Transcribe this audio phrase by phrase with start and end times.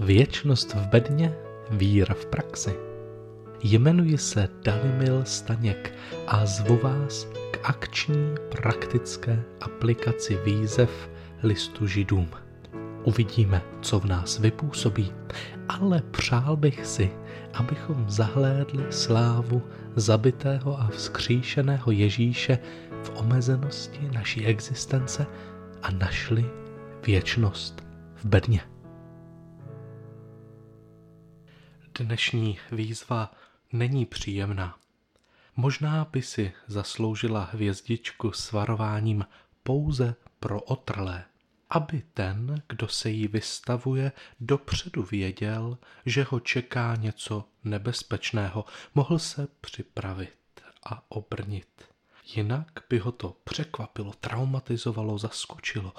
[0.00, 1.34] Věčnost v bedně,
[1.70, 2.74] víra v praxi.
[3.62, 5.94] Jmenuji se Dalimil Staněk
[6.26, 11.10] a zvu vás k akční praktické aplikaci výzev
[11.42, 12.28] listu židům.
[13.04, 15.12] Uvidíme, co v nás vypůsobí,
[15.68, 17.10] ale přál bych si,
[17.54, 19.62] abychom zahlédli slávu
[19.96, 22.58] zabitého a vzkříšeného Ježíše
[23.02, 25.26] v omezenosti naší existence
[25.82, 26.44] a našli
[27.06, 28.69] věčnost v bedně.
[32.00, 33.32] Dnešní výzva
[33.72, 34.78] není příjemná.
[35.56, 39.26] Možná by si zasloužila hvězdičku s varováním
[39.62, 41.24] pouze pro otrlé,
[41.70, 49.48] aby ten, kdo se jí vystavuje, dopředu věděl, že ho čeká něco nebezpečného, mohl se
[49.60, 50.38] připravit
[50.84, 51.84] a obrnit.
[52.34, 55.94] Jinak by ho to překvapilo, traumatizovalo, zaskočilo.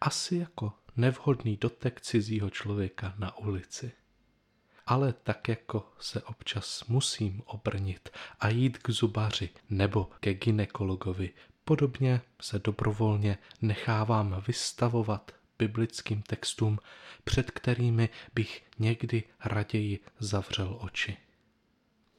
[0.00, 3.92] Asi jako nevhodný dotek cizího člověka na ulici
[4.88, 8.08] ale tak jako se občas musím obrnit
[8.40, 11.30] a jít k zubaři nebo ke ginekologovi,
[11.64, 16.78] podobně se dobrovolně nechávám vystavovat biblickým textům,
[17.24, 21.16] před kterými bych někdy raději zavřel oči.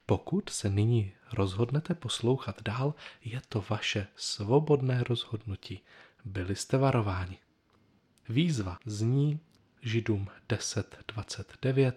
[0.06, 5.82] Pokud se nyní rozhodnete poslouchat dál, je to vaše svobodné rozhodnutí.
[6.26, 7.38] Byli jste varováni.
[8.30, 9.40] Výzva zní
[9.82, 11.94] Židům 10.29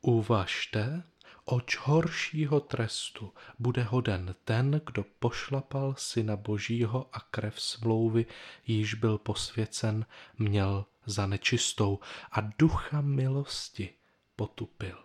[0.00, 1.02] Uvažte,
[1.44, 8.26] oč horšího trestu bude hoden ten, kdo pošlapal syna božího a krev smlouvy,
[8.66, 10.06] již byl posvěcen,
[10.38, 11.98] měl za nečistou
[12.32, 13.94] a ducha milosti
[14.36, 14.98] potupil.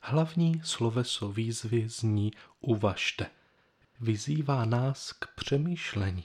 [0.00, 3.26] Hlavní sloveso výzvy zní uvažte.
[4.00, 6.24] Vyzývá nás k přemýšlení.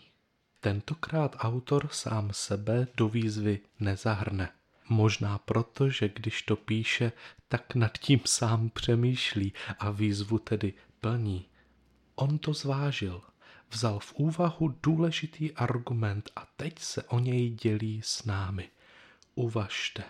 [0.60, 4.50] Tentokrát autor sám sebe do výzvy nezahrne.
[4.90, 7.12] Možná proto, že když to píše,
[7.48, 11.46] tak nad tím sám přemýšlí a výzvu tedy plní.
[12.16, 13.22] On to zvážil,
[13.70, 18.70] vzal v úvahu důležitý argument a teď se o něj dělí s námi.
[19.36, 20.04] Uvažte.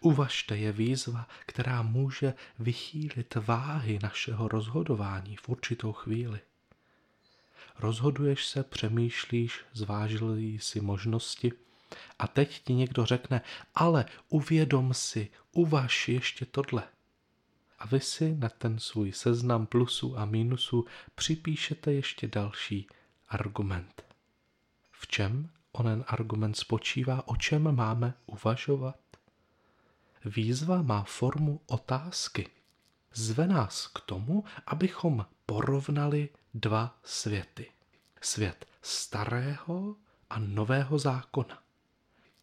[0.00, 6.40] Uvažte je výzva, která může vychýlit váhy našeho rozhodování v určitou chvíli.
[7.78, 11.52] Rozhoduješ se, přemýšlíš, zvážil si možnosti–
[12.18, 13.40] a teď ti někdo řekne,
[13.74, 16.82] ale uvědom si, uvaž ještě tohle.
[17.78, 20.84] A vy si na ten svůj seznam plusů a mínusů
[21.14, 22.86] připíšete ještě další
[23.28, 24.04] argument.
[24.92, 28.98] V čem onen argument spočívá, o čem máme uvažovat?
[30.24, 32.48] Výzva má formu otázky.
[33.14, 37.70] Zve nás k tomu, abychom porovnali dva světy.
[38.20, 39.96] Svět starého
[40.30, 41.62] a nového zákona.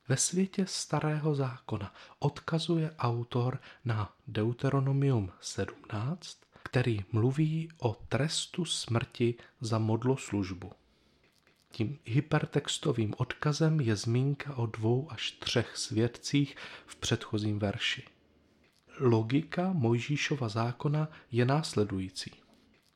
[0.08, 9.78] Ve světě starého zákona odkazuje autor na Deuteronomium 17, který mluví o trestu smrti za
[9.78, 10.72] modloslužbu.
[11.72, 18.04] Tím hypertextovým odkazem je zmínka o dvou až třech svědcích v předchozím verši.
[19.00, 22.32] Logika Mojžíšova zákona je následující.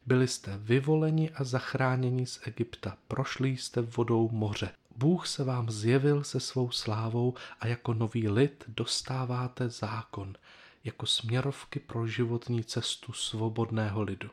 [0.06, 6.24] Byli jste vyvoleni a zachráněni z Egypta, prošli jste vodou moře, Bůh se vám zjevil
[6.24, 10.36] se svou slávou a jako nový lid dostáváte zákon,
[10.84, 14.30] jako směrovky pro životní cestu svobodného lidu.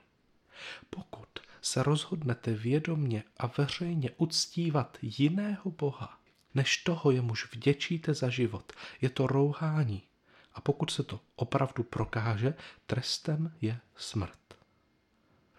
[0.90, 1.28] Pokud
[1.62, 6.18] se rozhodnete vědomně a veřejně uctívat jiného Boha,
[6.54, 10.02] než toho, jemuž vděčíte za život, je to rouhání.
[10.54, 12.54] A pokud se to opravdu prokáže,
[12.86, 14.38] trestem je smrt.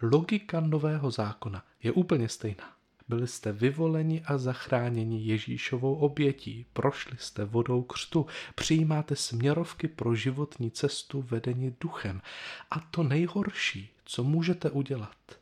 [0.01, 2.75] Logika nového zákona je úplně stejná.
[3.07, 10.71] Byli jste vyvoleni a zachráněni Ježíšovou obětí, prošli jste vodou křtu, přijímáte směrovky pro životní
[10.71, 12.21] cestu vedení duchem.
[12.71, 15.39] A to nejhorší, co můžete udělat,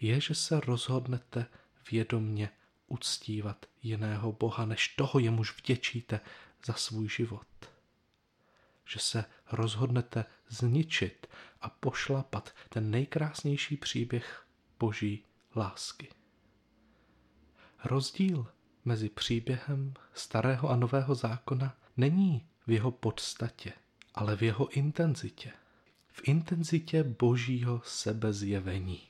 [0.00, 1.46] je, že se rozhodnete
[1.90, 2.50] vědomně
[2.86, 6.20] uctívat jiného Boha, než toho jemuž vděčíte
[6.66, 7.46] za svůj život.
[8.86, 11.26] Že se rozhodnete zničit
[11.60, 14.46] a pošlapat ten nejkrásnější příběh
[14.78, 15.24] Boží
[15.56, 16.08] lásky.
[17.84, 18.46] Rozdíl
[18.84, 23.72] mezi příběhem starého a nového zákona není v jeho podstatě,
[24.14, 25.52] ale v jeho intenzitě.
[26.08, 29.00] V intenzitě božího sebezjevení.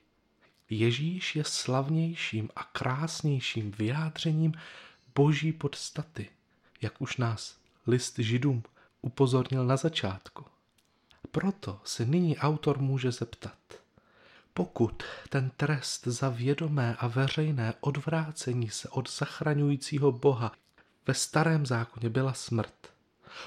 [0.71, 4.53] Ježíš je slavnějším a krásnějším vyjádřením
[5.15, 6.31] boží podstaty,
[6.83, 8.63] jak už nás list židům
[9.03, 10.45] upozornil na začátku.
[11.31, 13.59] Proto se nyní autor může zeptat–
[14.55, 20.53] pokud ten trest za vědomé a veřejné odvrácení se od zachraňujícího Boha
[21.07, 22.95] ve starém zákoně byla smrt,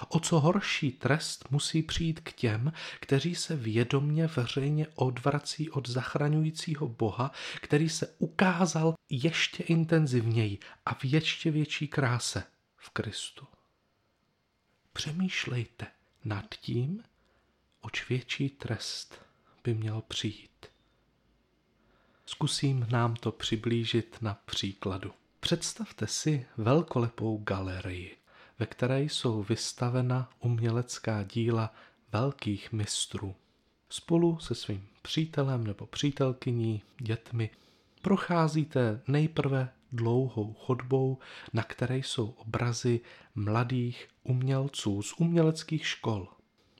[0.10, 6.88] o co horší trest musí přijít k těm, kteří se vědomně veřejně odvrací od zachraňujícího
[6.88, 7.32] Boha,
[7.62, 12.44] který se ukázal ještě intenzivněji a v ještě větší kráse
[12.78, 13.48] v Kristu.
[14.94, 15.88] Přemýšlejte
[16.26, 17.04] nad tím,
[17.82, 19.22] oč větší trest
[19.64, 20.77] by měl přijít.
[22.30, 25.12] Zkusím nám to přiblížit na příkladu.
[25.40, 28.18] Představte si velkolepou galerii,
[28.60, 31.74] ve které jsou vystavena umělecká díla
[32.12, 33.36] velkých mistrů.
[33.90, 37.50] Spolu se svým přítelem nebo přítelkyní, dětmi,
[38.02, 41.18] procházíte nejprve dlouhou chodbou,
[41.54, 43.00] na které jsou obrazy
[43.36, 46.28] mladých umělců z uměleckých škol.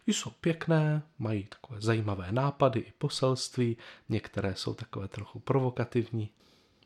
[0.08, 3.78] Jsou pěkné, mají takové zajímavé nápady i poselství,
[4.10, 6.30] některé jsou takové trochu provokativní,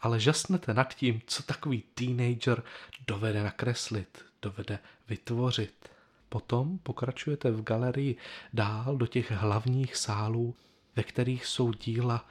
[0.02, 2.64] ale žasnete nad tím, co takový teenager
[3.08, 5.90] dovede nakreslit, dovede vytvořit.
[6.30, 8.16] Potom pokračujete v galerii
[8.54, 10.56] dál do těch hlavních sálů,
[10.96, 12.26] ve kterých jsou díla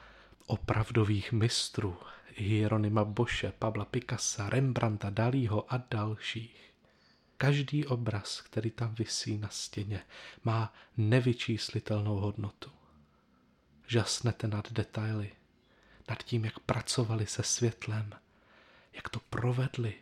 [0.45, 1.97] opravdových mistrů,
[2.35, 6.70] Hieronyma Boše, Pabla Picassa, Rembrandta, Dalího a dalších.
[7.41, 10.03] Každý obraz, který tam visí na stěně,
[10.43, 12.71] má nevyčíslitelnou hodnotu.
[13.87, 15.31] Žasnete nad detaily,
[16.09, 18.13] nad tím, jak pracovali se světlem,
[18.93, 19.93] jak to provedli,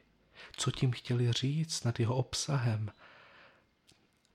[0.58, 2.92] co tím chtěli říct nad jeho obsahem.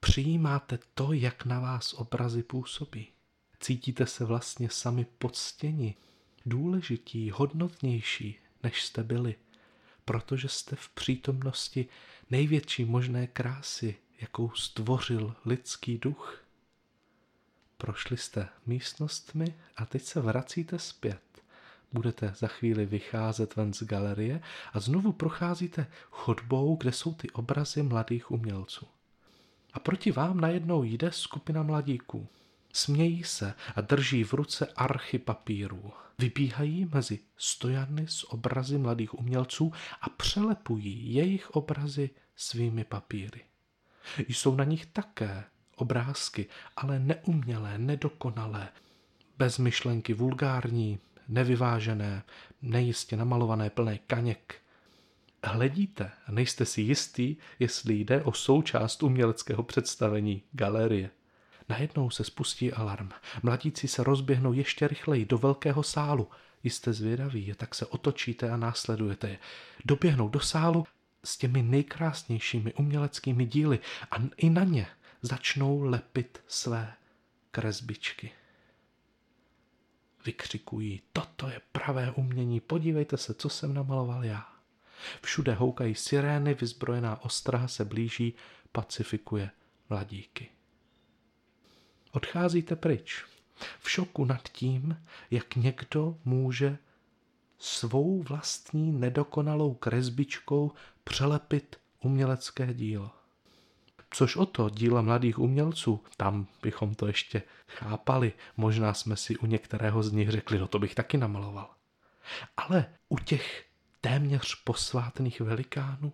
[0.01, 3.09] Přijímáte to, jak na vás obrazy působí.
[3.61, 5.95] Cítíte se vlastně sami poctěni,
[6.47, 9.35] důležití, hodnotnější, než jste byli,
[10.05, 11.89] protože jste v přítomnosti
[12.31, 16.45] největší možné krásy, jakou stvořil lidský duch.
[17.79, 21.21] Prošli jste místnostmi a teď se vracíte zpět.
[21.93, 24.41] Budete za chvíli vycházet ven z galerie
[24.73, 28.87] a znovu procházíte chodbou, kde jsou ty obrazy mladých umělců.
[29.73, 32.29] A proti vám najednou jde skupina mladíků.
[32.77, 35.93] Smějí se a drží v ruce archy papírů.
[36.19, 43.41] Vybíhají mezi stojany s obrazy mladých umělců a přelepují jejich obrazy svými papíry.
[44.29, 45.45] Jsou na nich také
[45.77, 48.69] obrázky, ale neumělé, nedokonalé,
[49.39, 50.99] bez myšlenky vulgární,
[51.29, 52.23] nevyvážené,
[52.63, 54.55] nejistě namalované, plné kaněk.
[55.45, 61.11] Hledíte a nejste si jistý, jestli jde o součást uměleckého představení galerie.
[61.69, 63.11] Najednou se spustí alarm.
[63.43, 66.29] Mladíci se rozběhnou ještě rychleji do velkého sálu.
[66.65, 69.39] Jste zvědaví, tak se otočíte a následujete je.
[69.85, 70.87] Doběhnou do sálu
[71.25, 73.79] s těmi nejkrásnějšími uměleckými díly
[74.11, 74.87] a i na ně
[75.23, 76.95] začnou lepit své
[77.51, 78.31] kresbičky.
[80.27, 84.49] Vykřikují, toto je pravé umění, podívejte se, co jsem namaloval já.
[85.23, 88.35] Všude houkají sirény, vyzbrojená ostraha se blíží,
[88.73, 89.51] pacifikuje
[89.91, 90.49] mladíky.
[92.15, 93.25] Odcházíte pryč,
[93.81, 96.79] v šoku nad tím, jak někdo může
[97.59, 100.73] svou vlastní nedokonalou kresbičkou
[101.05, 103.11] přelepit umělecké dílo.
[104.11, 108.33] Což o to díla mladých umělců, tam bychom to ještě chápali.
[108.57, 111.71] Možná jsme si u některého z nich řekli, no to bych taky namaloval.
[112.57, 113.67] Ale u těch
[114.01, 116.13] téměř posvátných velikánů,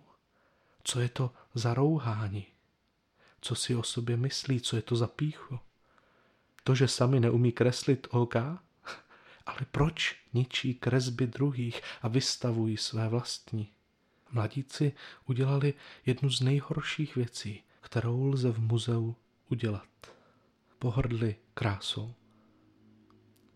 [0.83, 2.45] co je to za rouhání?
[3.41, 5.59] Co si o sobě myslí, co je to za píchu?
[6.63, 8.35] To, že sami neumí kreslit OK?
[9.45, 13.69] Ale proč ničí kresby druhých a vystavují své vlastní?
[14.31, 14.93] Mladíci
[15.25, 15.73] udělali
[16.05, 19.15] jednu z nejhorších věcí, kterou lze v muzeu
[19.49, 19.87] udělat.
[20.79, 22.13] Pohrdli krásou.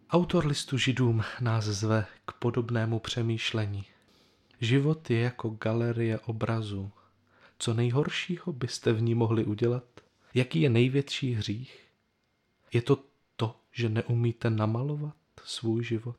[0.09, 3.85] Autor listu židům nás zve k podobnému přemýšlení.
[4.62, 6.91] Život je jako galerie obrazů.
[7.59, 9.83] Co nejhoršího byste v ní mohli udělat?
[10.33, 11.85] Jaký je největší hřích?
[12.75, 13.03] Je to
[13.36, 16.17] to, že neumíte namalovat svůj život?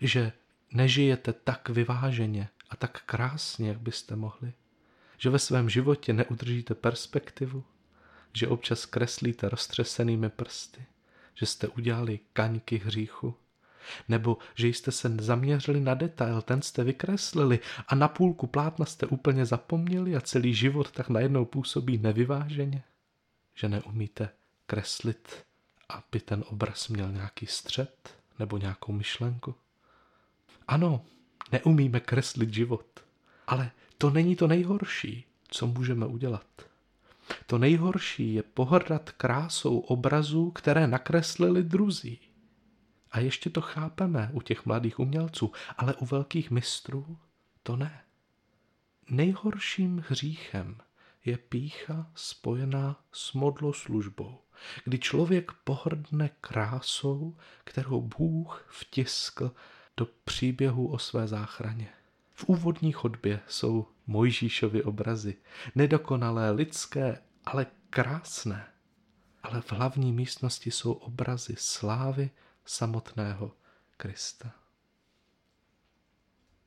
[0.00, 0.32] Že
[0.72, 4.52] nežijete tak vyváženě a tak krásně, jak byste mohli?
[5.18, 7.64] Že ve svém životě neudržíte perspektivu?
[8.32, 10.84] Že občas kreslíte roztřesenými prsty?
[11.34, 13.34] Že jste udělali kaňky hříchu?
[14.08, 19.06] Nebo že jste se zaměřili na detail, ten jste vykreslili a na půlku plátna jste
[19.06, 22.82] úplně zapomněli a celý život tak najednou působí nevyváženě?
[23.54, 24.28] Že neumíte
[24.66, 25.44] kreslit,
[25.88, 29.54] aby ten obraz měl nějaký střed nebo nějakou myšlenku?
[30.68, 31.04] Ano,
[31.52, 32.86] neumíme kreslit život,
[33.46, 36.46] ale to není to nejhorší, co můžeme udělat.
[37.46, 42.20] To nejhorší je pohrdat krásou obrazů, které nakreslili druzí.
[43.10, 47.18] A ještě to chápeme u těch mladých umělců, ale u velkých mistrů
[47.62, 48.04] to ne.
[49.10, 50.78] Nejhorším hříchem
[51.24, 54.38] je pícha spojená s modloslužbou,
[54.84, 59.52] kdy člověk pohrdne krásou, kterou Bůh vtiskl
[59.96, 61.88] do příběhu o své záchraně.
[62.34, 65.36] V úvodní chodbě jsou Mojžíšovy obrazy,
[65.74, 68.66] nedokonalé, lidské, ale krásné.
[69.42, 72.30] Ale v hlavní místnosti jsou obrazy slávy
[72.64, 73.52] samotného
[73.96, 74.52] Krista.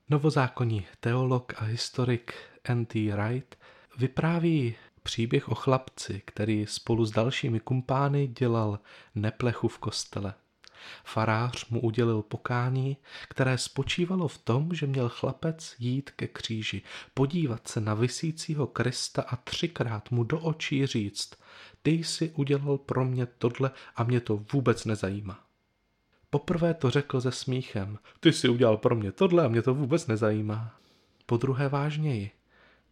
[0.10, 2.34] Novozákonní teolog a historik
[2.64, 3.12] N.T.
[3.12, 3.58] Wright
[3.98, 8.80] vypráví příběh o chlapci, který spolu s dalšími kumpány dělal
[9.16, 10.34] neplechu v kostele.
[11.04, 12.98] Farář mu udělil pokání,
[13.30, 16.82] které spočívalo v tom, že měl chlapec jít ke kříži,
[17.14, 21.34] podívat se na vysícího Krista a třikrát mu do očí říct,
[21.82, 25.44] ty jsi udělal pro mě tohle a mě to vůbec nezajímá.
[26.30, 30.08] Poprvé to řekl se smíchem, ty jsi udělal pro mě tohle a mě to vůbec
[30.08, 30.76] nezajímá.
[31.26, 32.32] Po druhé vážněji,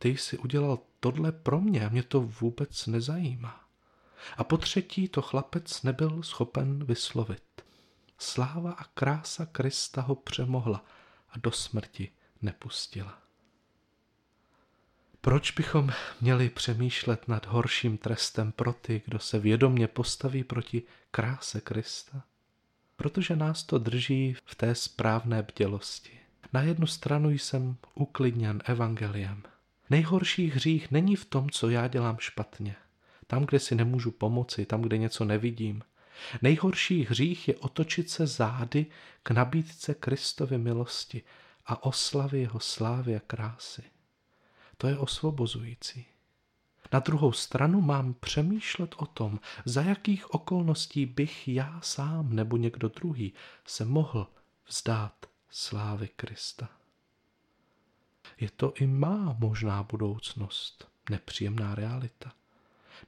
[0.05, 3.69] ty jsi udělal tohle pro mě a mě to vůbec nezajímá.
[4.37, 7.43] A po třetí to chlapec nebyl schopen vyslovit.
[8.17, 10.85] Sláva a krása Krista ho přemohla
[11.29, 13.17] a do smrti nepustila.
[15.21, 21.61] Proč bychom měli přemýšlet nad horším trestem pro ty, kdo se vědomně postaví proti kráse
[21.61, 22.23] Krista?
[22.95, 26.19] Protože nás to drží v té správné bdělosti.
[26.53, 29.43] Na jednu stranu jsem uklidněn evangeliem.
[29.89, 32.75] Nejhorší hřích není v tom, co já dělám špatně.
[33.27, 35.81] Tam, kde si nemůžu pomoci, tam, kde něco nevidím–
[36.41, 38.85] Nejhorší hřích je otočit se zády
[39.23, 41.23] k nabídce Kristovy milosti
[41.65, 43.83] a oslavy jeho slávy a krásy.
[44.77, 46.05] To je osvobozující.
[46.93, 52.87] Na druhou stranu mám přemýšlet o tom, za jakých okolností bych já sám nebo někdo
[52.87, 53.33] druhý
[53.65, 54.27] se mohl
[54.67, 56.69] vzdát slávy Krista.
[58.39, 62.33] Je to i má možná budoucnost, nepříjemná realita.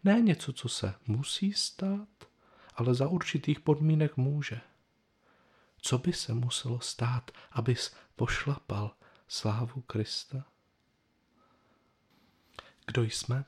[0.03, 2.07] Ne něco, co se musí stát,
[2.75, 4.62] ale za určitých podmínek může.
[5.81, 8.96] Co by se muselo stát, abys pošlapal
[9.27, 10.46] slávu Krista?
[12.86, 13.46] Kdo jsme?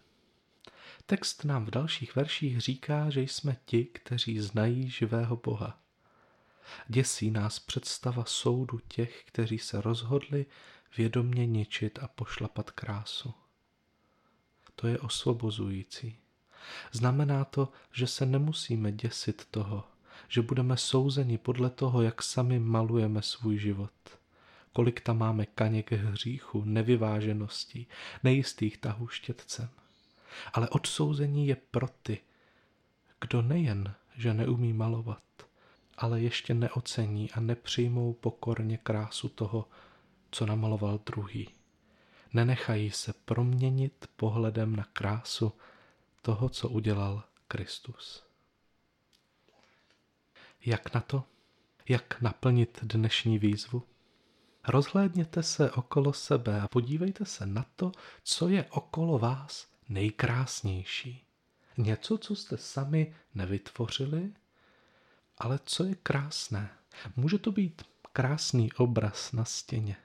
[1.05, 5.79] Text nám v dalších verších říká, že jsme ti, kteří znají živého Boha.
[6.87, 10.45] Děsí nás představa soudu těch, kteří se rozhodli
[10.97, 13.33] vědomně ničit a pošlapat krásu.
[14.75, 16.17] To je osvobozující.
[16.91, 19.83] Znamená to, že se nemusíme děsit toho,
[20.27, 23.91] že budeme souzeni podle toho, jak sami malujeme svůj život.
[24.73, 27.87] Kolik tam máme kaněk hříchu, nevyvážeností,
[28.23, 29.69] nejistých tahů štětcem.
[30.53, 32.19] Ale odsouzení je pro ty,
[33.21, 35.23] kdo nejen, že neumí malovat,
[35.97, 39.67] ale ještě neocení a nepřijmou pokorně krásu toho,
[40.31, 41.49] co namaloval druhý.
[42.33, 45.53] Nenechají se proměnit pohledem na krásu,
[46.21, 48.23] toho, co udělal Kristus.
[50.65, 51.23] Jak na to?
[51.89, 53.83] Jak naplnit dnešní výzvu?
[54.67, 57.91] Rozhlédněte se okolo sebe a podívejte se na to,
[58.23, 61.25] co je okolo vás nejkrásnější.
[61.77, 64.33] Něco, co jste sami nevytvořili,
[65.37, 66.69] ale co je krásné.
[67.15, 67.81] Může to být
[68.13, 69.97] krásný obraz na stěně,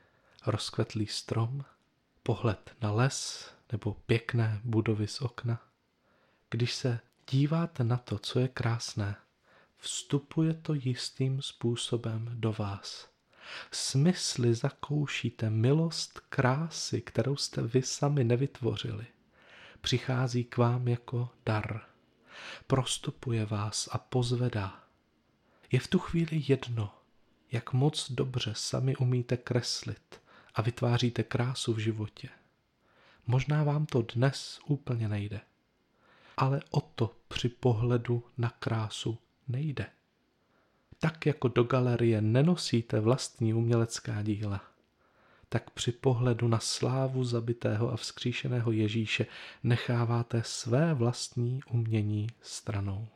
[0.46, 1.64] rozkvetlý strom,
[2.22, 5.62] pohled na les nebo pěkné budovy z okna.
[6.50, 9.16] Když se díváte na to, co je krásné,
[9.78, 13.08] vstupuje to jistým způsobem do vás.
[13.70, 19.06] Smysly zakoušíte milost krásy, kterou jste vy sami nevytvořili.
[19.80, 21.80] Přichází k vám jako dar.
[22.66, 24.84] Prostupuje vás a pozvedá.
[25.72, 26.94] Je v tu chvíli jedno,
[27.52, 30.20] jak moc dobře sami umíte kreslit
[30.54, 32.28] a vytváříte krásu v životě.
[33.26, 35.40] Možná vám to dnes úplně nejde
[36.36, 39.18] ale o to při pohledu na krásu
[39.48, 39.86] nejde.
[40.98, 44.64] Tak jako do galerie nenosíte vlastní umělecká díla,
[45.48, 49.26] tak při pohledu na slávu zabitého a vzkříšeného Ježíše
[49.62, 53.08] necháváte své vlastní umění stranou.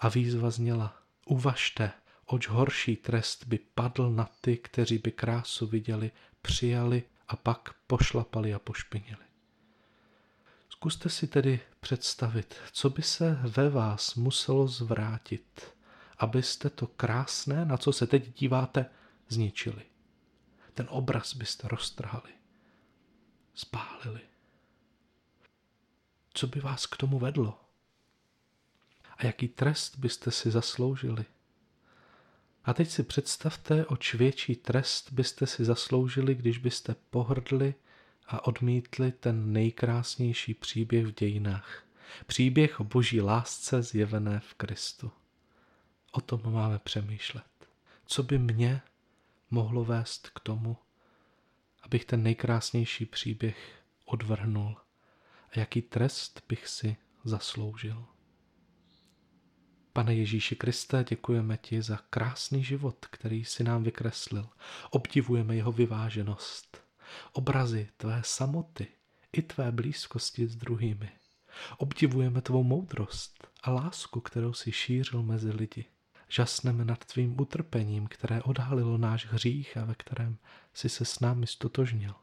[0.00, 0.96] A výzva zněla,
[1.26, 1.92] uvažte,
[2.26, 6.10] oč horší trest by padl na ty, kteří by krásu viděli,
[6.42, 9.24] přijali a pak pošlapali a pošpinili.
[10.68, 15.74] Zkuste si tedy představit, co by se ve vás muselo zvrátit,
[16.18, 18.90] abyste to krásné, na co se teď díváte,
[19.28, 19.82] zničili.
[20.74, 22.32] Ten obraz byste roztrhali,
[23.54, 24.20] spálili.
[26.34, 27.60] Co by vás k tomu vedlo?
[29.16, 31.24] A jaký trest byste si zasloužili?
[32.64, 37.74] A teď si představte, oč větší trest byste si zasloužili, když byste pohrdli
[38.26, 41.84] a odmítli ten nejkrásnější příběh v dějinách.
[42.26, 45.10] Příběh o boží lásce zjevené v Kristu.
[46.12, 47.44] O tom máme přemýšlet.
[48.06, 48.82] Co by mě
[49.50, 50.76] mohlo vést k tomu,
[51.82, 54.76] abych ten nejkrásnější příběh odvrhnul
[55.50, 58.06] a jaký trest bych si zasloužil.
[59.96, 64.48] Pane Ježíši Kriste, děkujeme ti za krásný život, který si nám vykreslil.
[64.90, 66.82] Obdivujeme jeho vyváženost,
[67.32, 68.86] obrazy tvé samoty
[69.32, 71.10] i tvé blízkosti s druhými.
[71.78, 75.84] Obdivujeme tvou moudrost a lásku, kterou si šířil mezi lidi.
[76.28, 80.38] Žasneme nad tvým utrpením, které odhalilo náš hřích a ve kterém
[80.72, 82.14] si se s námi stotožnil.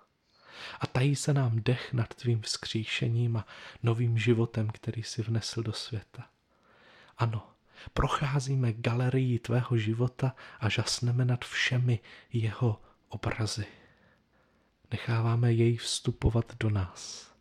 [0.79, 3.45] A tají se nám dech nad tvým vzkříšením a
[3.83, 6.29] novým životem, který si vnesl do světa.
[7.17, 7.47] Ano,
[7.93, 11.99] procházíme galerii tvého života a žasneme nad všemi
[12.33, 13.65] jeho obrazy.
[14.91, 17.31] Necháváme jej vstupovat do nás.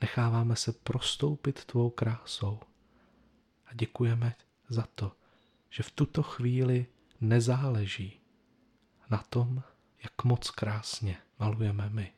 [0.00, 2.60] Necháváme se prostoupit tvou krásou.
[3.66, 4.34] A děkujeme
[4.68, 5.12] za to,
[5.70, 6.86] že v tuto chvíli
[7.20, 8.20] nezáleží
[9.10, 9.62] na tom,
[10.02, 12.12] jak moc krásně malujeme my.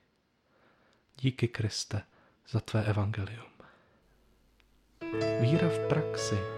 [1.21, 2.03] Díky Kriste
[2.49, 3.51] za tvé evangelium.
[5.41, 6.56] Víra v praxi.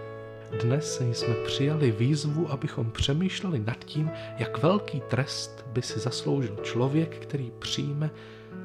[0.63, 7.17] Dnes jsme přijali výzvu, abychom přemýšleli nad tím, jak velký trest by si zasloužil člověk,
[7.17, 8.09] který přijme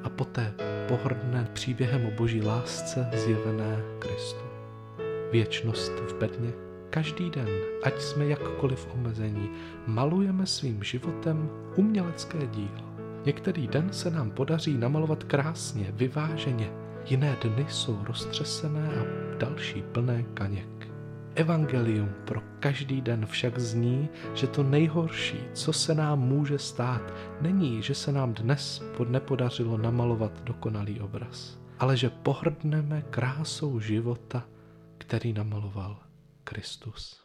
[0.03, 0.55] a poté
[0.89, 4.45] pohrdne příběhem o boží lásce zjevené Kristu.
[5.33, 6.53] Věčnost v bedně
[6.91, 7.49] Každý den,
[7.83, 9.51] ať jsme jakkoliv omezení,
[9.87, 12.85] malujeme svým životem umělecké dílo.
[13.25, 16.71] Některý den se nám podaří namalovat krásně, vyváženě,
[17.05, 19.05] jiné dny jsou roztřesené a
[19.39, 20.94] další plné kaněk.
[21.35, 27.03] Evangelium pro každý den však zní, že to nejhorší, co se nám může stát,
[27.41, 34.45] není, že se nám dnes nepodařilo namalovat dokonalý obraz, ale že pohrdneme krásou života,
[34.99, 35.99] který namaloval
[36.45, 37.24] Kristus.